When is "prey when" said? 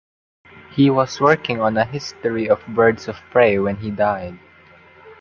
3.29-3.75